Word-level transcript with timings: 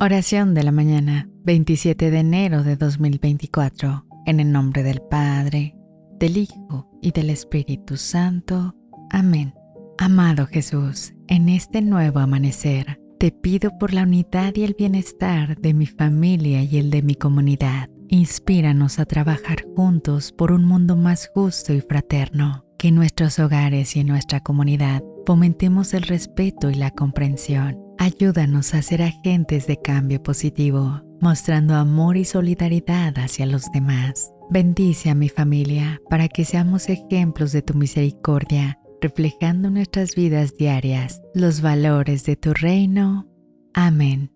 Oración 0.00 0.54
de 0.54 0.64
la 0.64 0.72
mañana, 0.72 1.28
27 1.44 2.10
de 2.10 2.18
enero 2.18 2.62
de 2.62 2.76
2024, 2.76 4.06
en 4.26 4.40
el 4.40 4.52
nombre 4.52 4.82
del 4.82 5.00
Padre, 5.00 5.76
del 6.18 6.36
Hijo 6.36 6.90
y 7.00 7.12
del 7.12 7.30
Espíritu 7.30 7.96
Santo. 7.96 8.74
Amén. 9.10 9.54
Amado 9.96 10.46
Jesús, 10.46 11.14
en 11.28 11.48
este 11.48 11.80
nuevo 11.80 12.18
amanecer, 12.18 13.00
te 13.18 13.30
pido 13.30 13.78
por 13.78 13.94
la 13.94 14.02
unidad 14.02 14.54
y 14.56 14.64
el 14.64 14.74
bienestar 14.76 15.56
de 15.58 15.72
mi 15.72 15.86
familia 15.86 16.62
y 16.62 16.76
el 16.76 16.90
de 16.90 17.02
mi 17.02 17.14
comunidad. 17.14 17.88
Inspíranos 18.08 18.98
a 18.98 19.06
trabajar 19.06 19.64
juntos 19.74 20.32
por 20.32 20.52
un 20.52 20.64
mundo 20.64 20.96
más 20.96 21.30
justo 21.32 21.72
y 21.72 21.80
fraterno. 21.80 22.64
Que 22.78 22.88
en 22.88 22.96
nuestros 22.96 23.38
hogares 23.38 23.96
y 23.96 24.00
en 24.00 24.08
nuestra 24.08 24.40
comunidad 24.40 25.02
fomentemos 25.24 25.94
el 25.94 26.02
respeto 26.02 26.68
y 26.68 26.74
la 26.74 26.90
comprensión. 26.90 27.83
Ayúdanos 27.98 28.74
a 28.74 28.82
ser 28.82 29.02
agentes 29.02 29.66
de 29.66 29.80
cambio 29.80 30.22
positivo, 30.22 31.02
mostrando 31.20 31.74
amor 31.74 32.16
y 32.16 32.24
solidaridad 32.24 33.16
hacia 33.18 33.46
los 33.46 33.70
demás. 33.72 34.32
Bendice 34.50 35.10
a 35.10 35.14
mi 35.14 35.28
familia 35.28 36.00
para 36.10 36.28
que 36.28 36.44
seamos 36.44 36.88
ejemplos 36.88 37.52
de 37.52 37.62
tu 37.62 37.74
misericordia, 37.74 38.78
reflejando 39.00 39.68
en 39.68 39.74
nuestras 39.74 40.14
vidas 40.14 40.56
diarias 40.56 41.22
los 41.34 41.60
valores 41.60 42.24
de 42.24 42.36
tu 42.36 42.52
reino. 42.52 43.28
Amén. 43.72 44.33